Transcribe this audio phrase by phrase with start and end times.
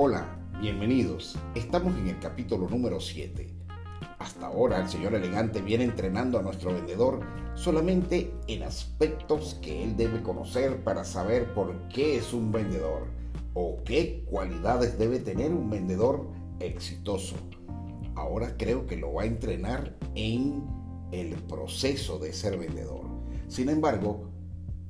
[0.00, 0.28] Hola,
[0.60, 1.36] bienvenidos.
[1.56, 3.52] Estamos en el capítulo número 7.
[4.20, 7.18] Hasta ahora el señor elegante viene entrenando a nuestro vendedor
[7.56, 13.08] solamente en aspectos que él debe conocer para saber por qué es un vendedor
[13.54, 16.28] o qué cualidades debe tener un vendedor
[16.60, 17.34] exitoso.
[18.14, 20.64] Ahora creo que lo va a entrenar en
[21.10, 23.04] el proceso de ser vendedor.
[23.48, 24.30] Sin embargo,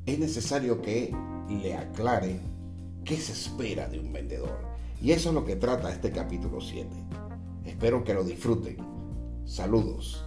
[0.05, 1.17] es necesario que
[1.49, 2.39] le aclare
[3.07, 4.68] qué se espera de un vendedor.
[5.01, 6.89] Y eso es lo que trata este capítulo 7.
[7.65, 8.77] Espero que lo disfruten.
[9.45, 10.25] Saludos.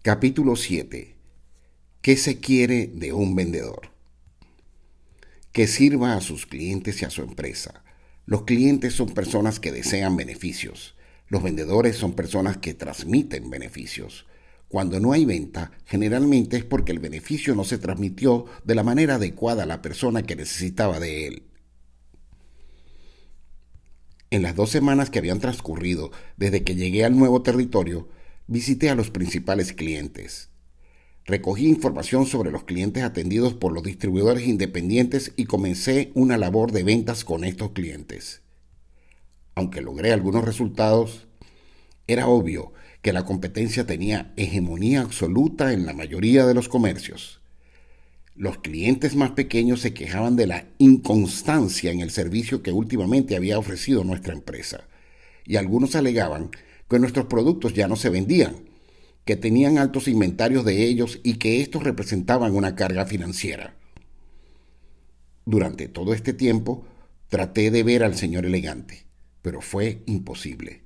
[0.00, 1.16] Capítulo 7.
[2.00, 3.90] ¿Qué se quiere de un vendedor?
[5.52, 7.84] Que sirva a sus clientes y a su empresa.
[8.24, 10.96] Los clientes son personas que desean beneficios.
[11.28, 14.26] Los vendedores son personas que transmiten beneficios.
[14.72, 19.16] Cuando no hay venta, generalmente es porque el beneficio no se transmitió de la manera
[19.16, 21.42] adecuada a la persona que necesitaba de él.
[24.30, 28.08] En las dos semanas que habían transcurrido desde que llegué al nuevo territorio,
[28.46, 30.48] visité a los principales clientes.
[31.26, 36.82] Recogí información sobre los clientes atendidos por los distribuidores independientes y comencé una labor de
[36.82, 38.40] ventas con estos clientes.
[39.54, 41.26] Aunque logré algunos resultados,
[42.06, 47.40] era obvio que la competencia tenía hegemonía absoluta en la mayoría de los comercios.
[48.34, 53.58] Los clientes más pequeños se quejaban de la inconstancia en el servicio que últimamente había
[53.58, 54.88] ofrecido nuestra empresa,
[55.44, 56.50] y algunos alegaban
[56.88, 58.72] que nuestros productos ya no se vendían
[59.24, 63.76] que tenían altos inventarios de ellos y que estos representaban una carga financiera.
[65.44, 66.86] Durante todo este tiempo
[67.28, 69.06] traté de ver al señor elegante,
[69.40, 70.82] pero fue imposible.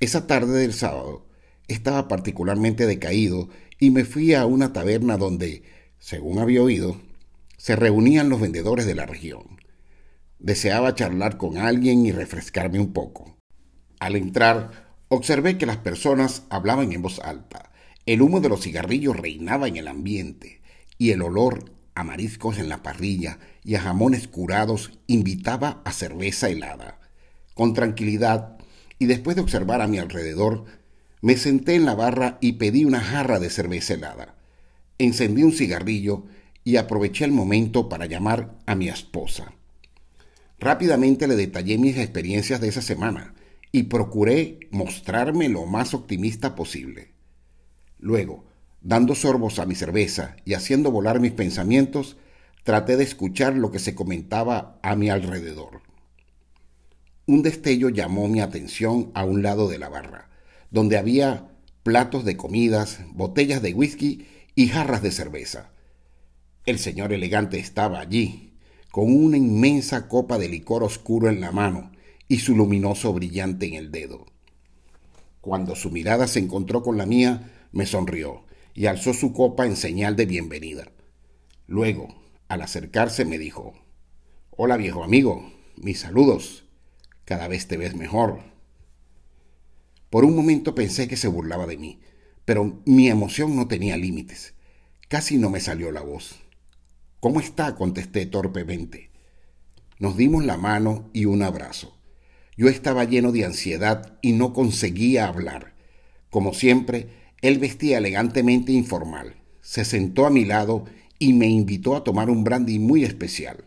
[0.00, 1.26] Esa tarde del sábado
[1.68, 5.62] estaba particularmente decaído y me fui a una taberna donde,
[5.98, 7.00] según había oído,
[7.56, 9.60] se reunían los vendedores de la región.
[10.38, 13.36] Deseaba charlar con alguien y refrescarme un poco.
[14.00, 17.72] Al entrar, Observé que las personas hablaban en voz alta.
[18.04, 20.60] El humo de los cigarrillos reinaba en el ambiente
[20.98, 26.50] y el olor a mariscos en la parrilla y a jamones curados invitaba a cerveza
[26.50, 27.00] helada.
[27.54, 28.58] Con tranquilidad
[28.98, 30.66] y después de observar a mi alrededor,
[31.20, 34.36] me senté en la barra y pedí una jarra de cerveza helada.
[34.98, 36.24] Encendí un cigarrillo
[36.64, 39.52] y aproveché el momento para llamar a mi esposa.
[40.58, 43.34] Rápidamente le detallé mis experiencias de esa semana
[43.70, 47.12] y procuré mostrarme lo más optimista posible.
[47.98, 48.44] Luego,
[48.80, 52.16] dando sorbos a mi cerveza y haciendo volar mis pensamientos,
[52.64, 55.82] traté de escuchar lo que se comentaba a mi alrededor.
[57.26, 60.27] Un destello llamó mi atención a un lado de la barra,
[60.70, 61.48] donde había
[61.82, 65.72] platos de comidas, botellas de whisky y jarras de cerveza.
[66.66, 68.54] El señor elegante estaba allí,
[68.90, 71.92] con una inmensa copa de licor oscuro en la mano,
[72.28, 74.26] y su luminoso brillante en el dedo.
[75.40, 79.76] Cuando su mirada se encontró con la mía, me sonrió y alzó su copa en
[79.76, 80.92] señal de bienvenida.
[81.66, 82.14] Luego,
[82.48, 83.74] al acercarse, me dijo,
[84.50, 86.64] Hola viejo amigo, mis saludos.
[87.24, 88.40] Cada vez te ves mejor.
[90.10, 92.00] Por un momento pensé que se burlaba de mí,
[92.44, 94.54] pero mi emoción no tenía límites.
[95.08, 96.40] Casi no me salió la voz.
[97.20, 97.74] ¿Cómo está?
[97.74, 99.10] contesté torpemente.
[99.98, 101.96] Nos dimos la mano y un abrazo.
[102.56, 105.74] Yo estaba lleno de ansiedad y no conseguía hablar.
[106.30, 107.08] Como siempre,
[107.40, 109.36] él vestía elegantemente informal.
[109.60, 110.86] Se sentó a mi lado
[111.18, 113.64] y me invitó a tomar un brandy muy especial.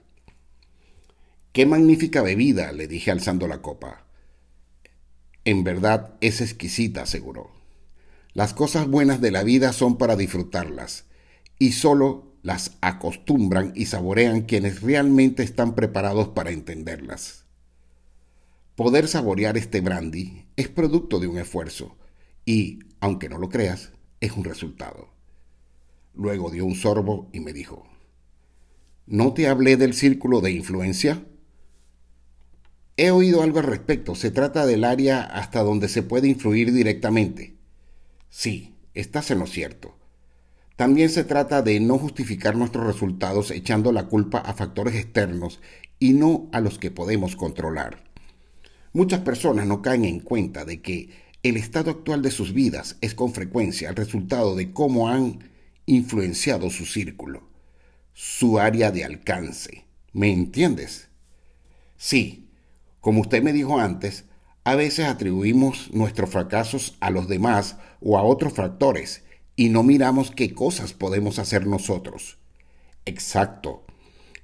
[1.54, 4.06] Qué magnífica bebida, le dije alzando la copa.
[5.44, 7.52] En verdad es exquisita, aseguró.
[8.34, 11.06] Las cosas buenas de la vida son para disfrutarlas,
[11.60, 17.46] y solo las acostumbran y saborean quienes realmente están preparados para entenderlas.
[18.76, 21.98] Poder saborear este brandy es producto de un esfuerzo
[22.46, 25.10] y, aunque no lo creas, es un resultado.
[26.14, 27.86] Luego dio un sorbo y me dijo,
[29.06, 31.26] ¿no te hablé del círculo de influencia?
[32.98, 34.16] He oído algo al respecto.
[34.16, 37.56] Se trata del área hasta donde se puede influir directamente.
[38.30, 39.98] Sí, estás en lo cierto.
[40.76, 45.60] También se trata de no justificar nuestros resultados echando la culpa a factores externos
[46.00, 48.04] y no a los que podemos controlar.
[48.94, 51.10] Muchas personas no caen en cuenta de que
[51.44, 55.52] el estado actual de sus vidas es con frecuencia el resultado de cómo han
[55.86, 57.44] influenciado su círculo,
[58.14, 59.86] su área de alcance.
[60.14, 61.10] ¿Me entiendes?
[61.98, 62.41] Sí,
[63.02, 64.26] como usted me dijo antes,
[64.64, 69.24] a veces atribuimos nuestros fracasos a los demás o a otros factores
[69.56, 72.38] y no miramos qué cosas podemos hacer nosotros.
[73.06, 73.84] Exacto.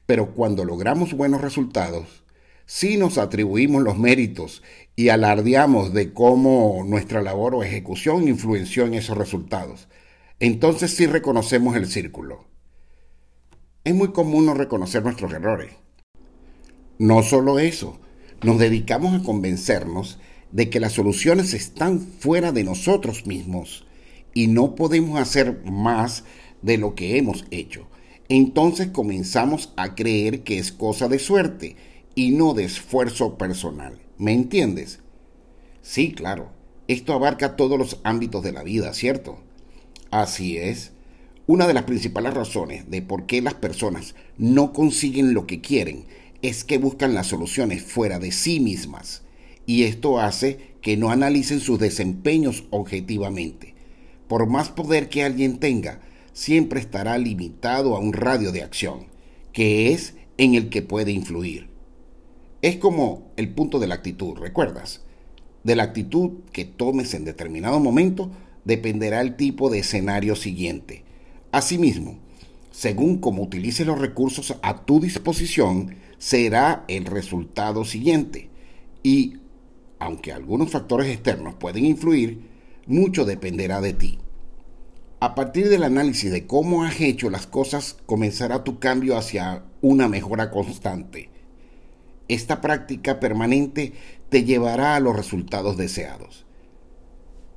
[0.07, 2.23] Pero cuando logramos buenos resultados,
[2.65, 4.63] sí nos atribuimos los méritos
[4.95, 9.87] y alardeamos de cómo nuestra labor o ejecución influenció en esos resultados.
[10.39, 12.45] Entonces sí reconocemos el círculo.
[13.83, 15.73] Es muy común no reconocer nuestros errores.
[16.97, 17.99] No solo eso,
[18.41, 20.19] nos dedicamos a convencernos
[20.51, 23.85] de que las soluciones están fuera de nosotros mismos
[24.33, 26.23] y no podemos hacer más
[26.61, 27.87] de lo que hemos hecho.
[28.29, 31.75] Entonces comenzamos a creer que es cosa de suerte
[32.13, 33.99] y no de esfuerzo personal.
[34.17, 34.99] ¿Me entiendes?
[35.81, 36.51] Sí, claro.
[36.87, 39.39] Esto abarca todos los ámbitos de la vida, ¿cierto?
[40.11, 40.91] Así es.
[41.47, 46.05] Una de las principales razones de por qué las personas no consiguen lo que quieren
[46.41, 49.23] es que buscan las soluciones fuera de sí mismas.
[49.65, 53.75] Y esto hace que no analicen sus desempeños objetivamente.
[54.27, 56.01] Por más poder que alguien tenga,
[56.33, 59.07] siempre estará limitado a un radio de acción,
[59.53, 61.67] que es en el que puede influir.
[62.61, 65.01] Es como el punto de la actitud, ¿recuerdas?
[65.63, 68.31] De la actitud que tomes en determinado momento
[68.65, 71.03] dependerá el tipo de escenario siguiente.
[71.51, 72.19] Asimismo,
[72.71, 78.49] según cómo utilices los recursos a tu disposición, será el resultado siguiente.
[79.03, 79.37] Y,
[79.99, 82.41] aunque algunos factores externos pueden influir,
[82.85, 84.19] mucho dependerá de ti.
[85.19, 90.07] A partir del análisis de cómo has hecho las cosas, comenzará tu cambio hacia una
[90.07, 91.29] mejora constante.
[92.27, 93.93] Esta práctica permanente
[94.29, 96.45] te llevará a los resultados deseados.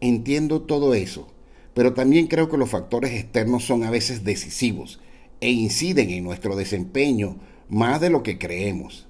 [0.01, 1.29] Entiendo todo eso,
[1.75, 5.01] pero también creo que los factores externos son a veces decisivos
[5.41, 7.37] e inciden en nuestro desempeño
[7.71, 9.07] más de lo que creemos.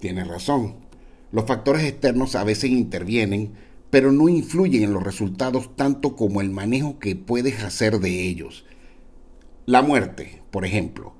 [0.00, 0.76] Tienes razón,
[1.32, 3.52] los factores externos a veces intervienen,
[3.90, 8.64] pero no influyen en los resultados tanto como el manejo que puedes hacer de ellos.
[9.66, 11.12] La muerte, por ejemplo,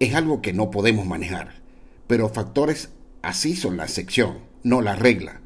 [0.00, 1.62] es algo que no podemos manejar,
[2.06, 2.90] pero factores
[3.22, 5.40] Así son la excepción, no la regla.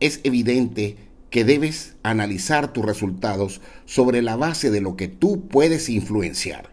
[0.00, 0.96] Es evidente
[1.30, 6.70] que debes analizar tus resultados sobre la base de lo que tú puedes influenciar.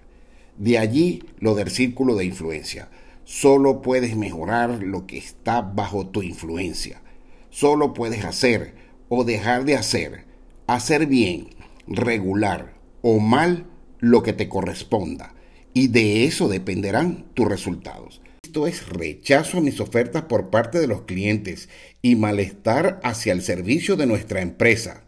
[0.57, 2.89] De allí lo del círculo de influencia.
[3.25, 7.02] Solo puedes mejorar lo que está bajo tu influencia.
[7.50, 8.75] Solo puedes hacer
[9.10, 10.25] o dejar de hacer,
[10.68, 11.50] hacer bien,
[11.88, 13.66] regular o mal
[14.00, 15.34] lo que te corresponda.
[15.74, 18.22] Y de eso dependerán tus resultados
[18.54, 21.69] esto es rechazo a mis ofertas por parte de los clientes
[22.04, 25.06] y malestar hacia el servicio de nuestra empresa.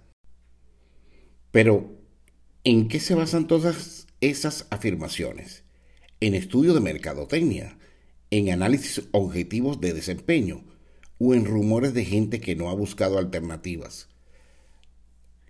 [1.52, 1.96] Pero,
[2.64, 5.64] ¿en qué se basan todas esas afirmaciones?
[6.22, 7.78] En estudio de mercadotecnia,
[8.32, 10.64] en análisis objetivos de desempeño
[11.20, 14.08] o en rumores de gente que no ha buscado alternativas.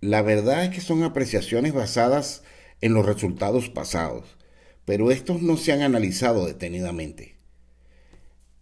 [0.01, 2.43] La verdad es que son apreciaciones basadas
[2.81, 4.37] en los resultados pasados,
[4.85, 7.35] pero estos no se han analizado detenidamente.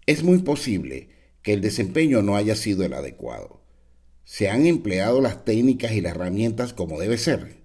[0.05, 1.09] Es muy posible
[1.41, 3.61] que el desempeño no haya sido el adecuado.
[4.23, 7.57] Se han empleado las técnicas y las herramientas como debe ser.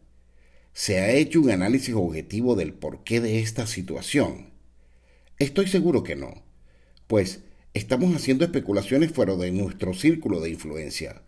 [0.73, 4.48] Se ha hecho un análisis objetivo del porqué de esta situación.
[5.39, 6.43] Estoy seguro que no,
[7.07, 7.41] pues
[7.73, 11.23] estamos haciendo especulaciones fuera de nuestro círculo de influencia.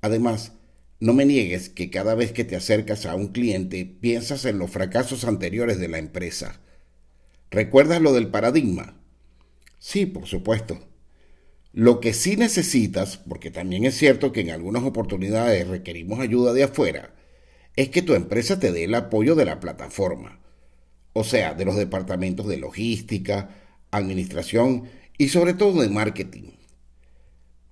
[0.00, 0.52] Además,
[0.98, 4.70] no me niegues que cada vez que te acercas a un cliente piensas en los
[4.70, 6.58] fracasos anteriores de la empresa.
[7.50, 8.96] ¿Recuerdas lo del paradigma?
[9.78, 10.78] Sí, por supuesto.
[11.74, 16.62] Lo que sí necesitas, porque también es cierto que en algunas oportunidades requerimos ayuda de
[16.62, 17.14] afuera,
[17.76, 20.40] es que tu empresa te dé el apoyo de la plataforma,
[21.14, 23.48] o sea, de los departamentos de logística,
[23.90, 24.84] administración
[25.16, 26.50] y sobre todo de marketing.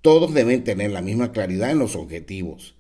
[0.00, 2.75] Todos deben tener la misma claridad en los objetivos.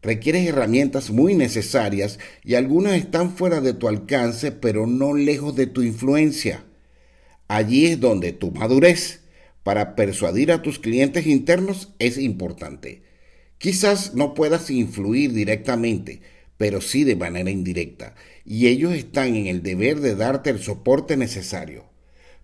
[0.00, 5.66] Requieres herramientas muy necesarias y algunas están fuera de tu alcance, pero no lejos de
[5.66, 6.64] tu influencia.
[7.48, 9.22] Allí es donde tu madurez
[9.64, 13.02] para persuadir a tus clientes internos es importante.
[13.58, 16.20] Quizás no puedas influir directamente,
[16.58, 21.16] pero sí de manera indirecta, y ellos están en el deber de darte el soporte
[21.16, 21.84] necesario.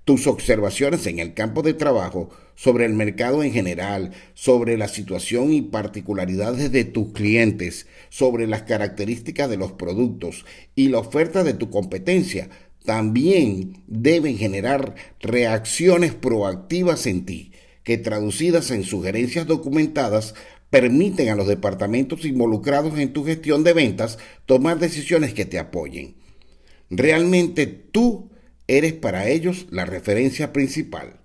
[0.05, 5.53] Tus observaciones en el campo de trabajo sobre el mercado en general, sobre la situación
[5.53, 10.45] y particularidades de tus clientes, sobre las características de los productos
[10.75, 12.49] y la oferta de tu competencia
[12.85, 17.53] también deben generar reacciones proactivas en ti,
[17.83, 20.35] que traducidas en sugerencias documentadas
[20.75, 26.17] permiten a los departamentos involucrados en tu gestión de ventas tomar decisiones que te apoyen.
[26.91, 28.33] Realmente tú
[28.67, 31.21] eres para ellos la referencia principal.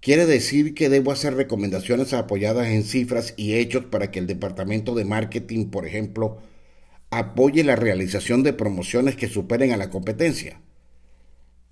[0.00, 4.94] Quiere decir que debo hacer recomendaciones apoyadas en cifras y hechos para que el departamento
[4.94, 6.38] de marketing, por ejemplo,
[7.10, 10.62] apoye la realización de promociones que superen a la competencia.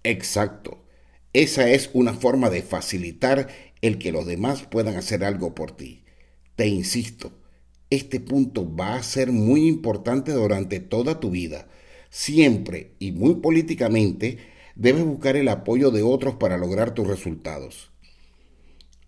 [0.02, 0.84] Exacto.
[1.32, 3.48] Esa es una forma de facilitar
[3.80, 6.03] el que los demás puedan hacer algo por ti.
[6.56, 7.32] Te insisto,
[7.90, 11.66] este punto va a ser muy importante durante toda tu vida.
[12.10, 14.38] Siempre y muy políticamente
[14.76, 17.90] debes buscar el apoyo de otros para lograr tus resultados.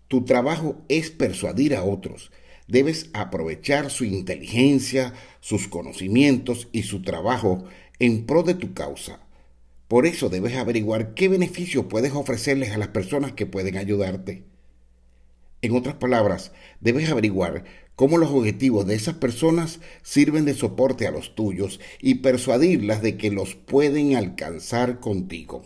[0.09, 2.31] Tu trabajo es persuadir a otros.
[2.67, 7.63] Debes aprovechar su inteligencia, sus conocimientos y su trabajo
[7.99, 9.21] en pro de tu causa.
[9.87, 14.43] Por eso debes averiguar qué beneficios puedes ofrecerles a las personas que pueden ayudarte.
[15.61, 21.11] En otras palabras, debes averiguar cómo los objetivos de esas personas sirven de soporte a
[21.11, 25.65] los tuyos y persuadirlas de que los pueden alcanzar contigo.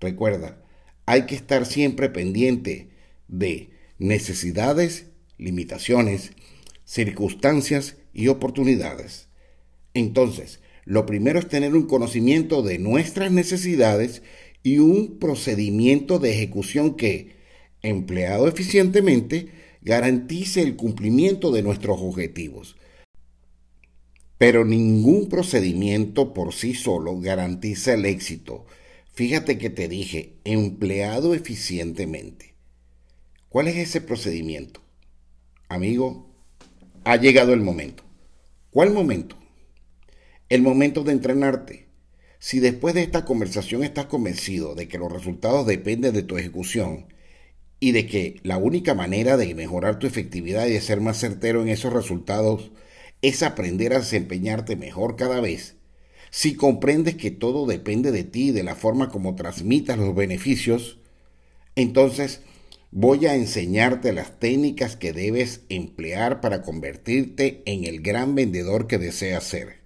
[0.00, 0.62] Recuerda,
[1.04, 2.90] hay que estar siempre pendiente
[3.28, 5.06] de necesidades,
[5.38, 6.32] limitaciones,
[6.84, 9.28] circunstancias y oportunidades.
[9.94, 14.22] Entonces, lo primero es tener un conocimiento de nuestras necesidades
[14.62, 17.35] y un procedimiento de ejecución que,
[17.88, 19.48] empleado eficientemente,
[19.82, 22.76] garantice el cumplimiento de nuestros objetivos.
[24.38, 28.66] Pero ningún procedimiento por sí solo garantiza el éxito.
[29.12, 32.54] Fíjate que te dije, empleado eficientemente.
[33.48, 34.82] ¿Cuál es ese procedimiento?
[35.68, 36.28] Amigo,
[37.04, 38.02] ha llegado el momento.
[38.70, 39.36] ¿Cuál momento?
[40.48, 41.86] el momento de entrenarte.
[42.38, 47.06] Si después de esta conversación estás convencido de que los resultados dependen de tu ejecución
[47.80, 51.62] y de que la única manera de mejorar tu efectividad y de ser más certero
[51.62, 52.70] en esos resultados
[53.22, 55.76] es aprender a desempeñarte mejor cada vez,
[56.30, 60.98] si comprendes que todo depende de ti y de la forma como transmitas los beneficios,
[61.76, 62.42] entonces
[62.90, 68.98] voy a enseñarte las técnicas que debes emplear para convertirte en el gran vendedor que
[68.98, 69.80] deseas ser.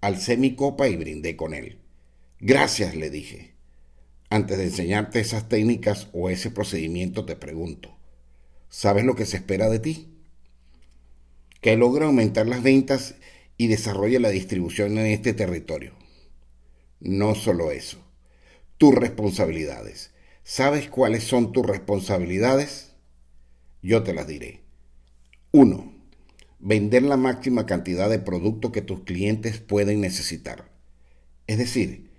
[0.00, 1.78] Alcé mi copa y brindé con él.
[2.40, 3.54] Gracias, le dije.
[4.32, 7.94] Antes de enseñarte esas técnicas o ese procedimiento te pregunto,
[8.70, 10.08] ¿sabes lo que se espera de ti?
[11.60, 13.16] Que logre aumentar las ventas
[13.58, 15.92] y desarrolle la distribución en este territorio.
[16.98, 17.98] No solo eso,
[18.78, 20.12] tus responsabilidades.
[20.44, 22.94] ¿Sabes cuáles son tus responsabilidades?
[23.82, 24.62] Yo te las diré.
[25.50, 25.92] 1
[26.58, 30.70] vender la máxima cantidad de producto que tus clientes pueden necesitar.
[31.46, 32.11] Es decir,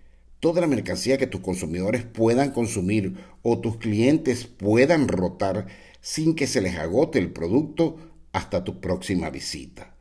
[0.43, 5.67] toda la mercancía que tus consumidores puedan consumir o tus clientes puedan rotar
[6.01, 7.95] sin que se les agote el producto
[8.33, 9.95] hasta tu próxima visita.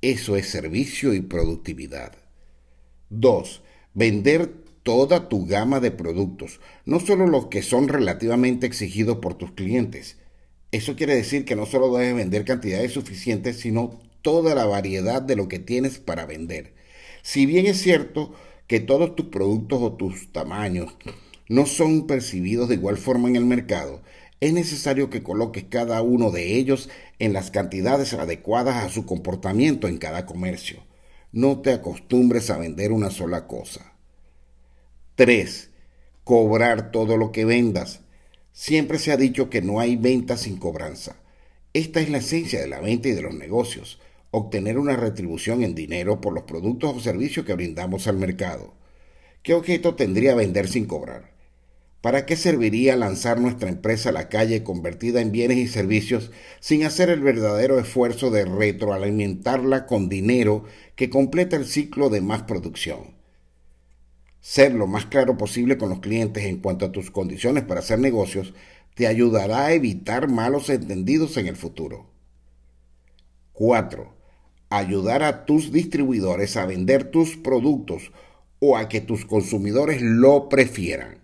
[0.00, 2.12] Eso es servicio y productividad.
[3.10, 3.60] 2.
[3.92, 9.50] Vender toda tu gama de productos, no solo los que son relativamente exigidos por tus
[9.50, 10.16] clientes,
[10.70, 15.34] eso quiere decir que no solo debes vender cantidades suficientes, sino toda la variedad de
[15.34, 16.72] lo que tienes para vender.
[17.22, 18.32] Si bien es cierto
[18.72, 20.96] que todos tus productos o tus tamaños
[21.46, 24.00] no son percibidos de igual forma en el mercado,
[24.40, 26.88] es necesario que coloques cada uno de ellos
[27.18, 30.78] en las cantidades adecuadas a su comportamiento en cada comercio.
[31.32, 33.92] No te acostumbres a vender una sola cosa.
[35.16, 35.68] 3.
[36.24, 38.00] Cobrar todo lo que vendas.
[38.54, 41.16] Siempre se ha dicho que no hay venta sin cobranza.
[41.74, 44.00] Esta es la esencia de la venta y de los negocios,
[44.32, 48.72] obtener una retribución en dinero por los productos o servicios que brindamos al mercado.
[49.42, 51.32] ¿Qué objeto tendría vender sin cobrar?
[52.00, 56.82] ¿Para qué serviría lanzar nuestra empresa a la calle convertida en bienes y servicios sin
[56.84, 60.64] hacer el verdadero esfuerzo de retroalimentarla con dinero
[60.96, 63.14] que completa el ciclo de más producción?
[64.40, 67.98] Ser lo más claro posible con los clientes en cuanto a tus condiciones para hacer
[67.98, 68.54] negocios
[68.94, 72.10] te ayudará a evitar malos entendidos en el futuro.
[73.52, 74.21] 4.
[74.74, 78.10] Ayudar a tus distribuidores a vender tus productos
[78.58, 81.18] o a que tus consumidores lo prefieran.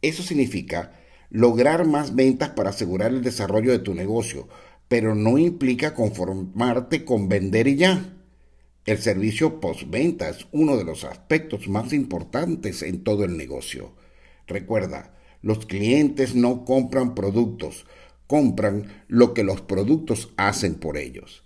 [0.00, 0.92] Eso significa
[1.28, 4.46] lograr más ventas para asegurar el desarrollo de tu negocio,
[4.86, 8.14] pero no implica conformarte con vender y ya.
[8.86, 13.90] El servicio postventa es uno de los aspectos más importantes en todo el negocio.
[14.46, 17.86] Recuerda, los clientes no compran productos,
[18.28, 21.42] compran lo que los productos hacen por ellos.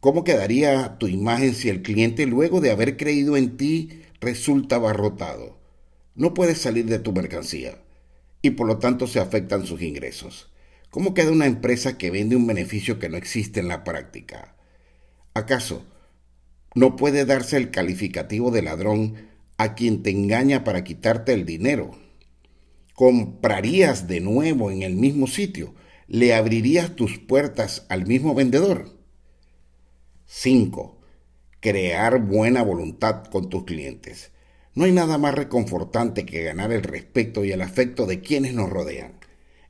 [0.00, 5.58] ¿Cómo quedaría tu imagen si el cliente luego de haber creído en ti resulta abarrotado?
[6.14, 7.78] No puedes salir de tu mercancía
[8.42, 10.50] y por lo tanto se afectan sus ingresos.
[10.90, 14.56] ¿Cómo queda una empresa que vende un beneficio que no existe en la práctica?
[15.34, 15.84] ¿Acaso
[16.74, 21.90] no puede darse el calificativo de ladrón a quien te engaña para quitarte el dinero.
[22.94, 25.74] ¿Comprarías de nuevo en el mismo sitio?
[26.06, 28.99] ¿Le abrirías tus puertas al mismo vendedor?
[30.32, 30.96] 5.
[31.58, 34.30] crear buena voluntad con tus clientes.
[34.76, 38.70] No hay nada más reconfortante que ganar el respeto y el afecto de quienes nos
[38.70, 39.14] rodean.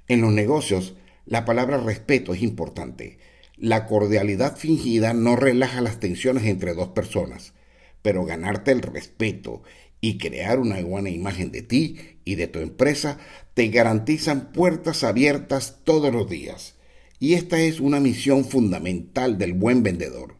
[0.07, 3.19] En los negocios, la palabra respeto es importante.
[3.57, 7.55] La cordialidad fingida no relaja las tensiones entre dos personas,
[8.03, 9.63] pero ganarte el respeto
[10.03, 13.17] y crear una buena imagen de ti y de tu empresa
[13.55, 16.75] te garantizan puertas abiertas todos los días.
[17.19, 20.39] Y esta es una misión fundamental del buen vendedor.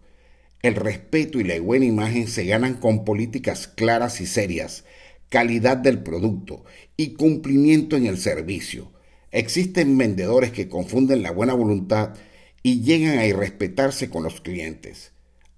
[0.63, 4.85] El respeto y la buena imagen se ganan con políticas claras y serias,
[5.31, 6.65] calidad del producto
[6.99, 8.93] y cumplimiento en el servicio.
[9.31, 12.15] Existen vendedores que confunden la buena voluntad
[12.63, 15.13] y llegan a irrespetarse con los clientes,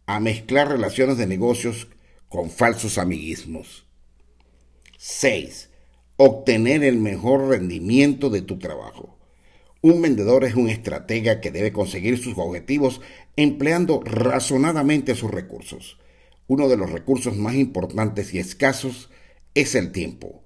[0.06, 1.88] a mezclar relaciones de negocios
[2.28, 3.86] con falsos amiguismos.
[4.98, 5.68] 6.
[6.16, 9.18] Obtener el mejor rendimiento de tu trabajo.
[9.84, 13.00] Un vendedor es un estratega que debe conseguir sus objetivos
[13.34, 15.98] empleando razonadamente sus recursos.
[16.46, 19.10] Uno de los recursos más importantes y escasos
[19.54, 20.44] es el tiempo.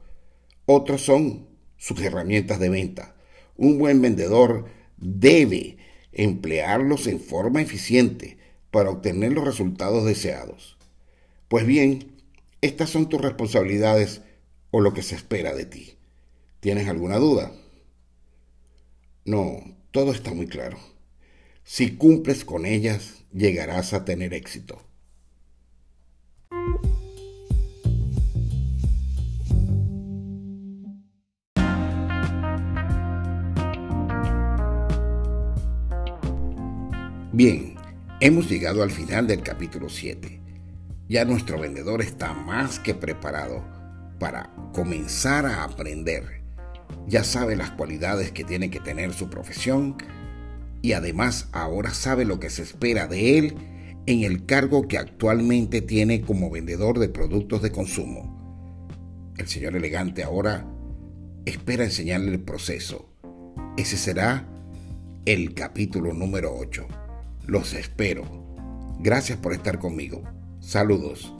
[0.65, 3.15] Otros son sus herramientas de venta.
[3.59, 5.77] Un buen vendedor debe
[6.13, 8.39] emplearlos en forma eficiente
[8.71, 10.79] para obtener los resultados deseados.
[11.49, 12.23] Pues bien,
[12.63, 14.23] estas son tus responsabilidades
[14.71, 15.99] o lo que se espera de ti.
[16.61, 17.53] ¿Tienes alguna duda?
[19.27, 20.79] No, todo está muy claro.
[21.65, 24.81] Si cumples con ellas, llegarás a tener éxito.
[37.33, 37.75] Bien,
[38.21, 40.41] hemos llegado al final del capítulo 7.
[41.09, 43.65] Ya nuestro vendedor está más que preparado
[44.21, 46.46] para comenzar a aprender
[47.07, 49.97] ya sabe las cualidades que tiene que tener su profesión
[50.83, 53.55] y además ahora sabe lo que se espera de él
[54.07, 58.37] en el cargo que actualmente tiene como vendedor de productos de consumo.
[59.37, 60.67] El señor elegante ahora
[61.45, 63.09] espera enseñarle el proceso.
[63.77, 64.49] Ese será
[65.27, 66.87] el capítulo número 8.
[67.47, 68.25] Los espero.
[69.01, 70.23] Gracias por estar conmigo.
[70.61, 71.36] Saludos.